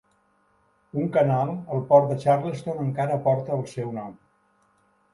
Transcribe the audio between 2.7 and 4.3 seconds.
encara porta el seu nom.